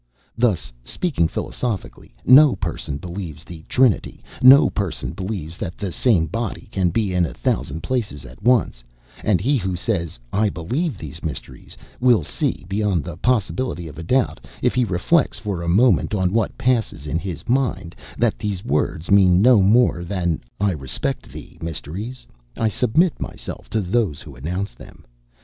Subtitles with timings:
[0.35, 6.67] Thus, speaking philosophically, no person believes the Trinity; no person believes that the same body
[6.71, 8.83] can be in a thousand places at once;
[9.23, 14.03] and he who says, I believe these mysteries, will see, beyond the possibility of a
[14.03, 18.65] doubt, if he reflects for a moment on what passes in his mind, that these
[18.65, 22.25] words mean no more than, I respect thee, mysteries;
[22.59, 25.05] I submit myself to those who announce them.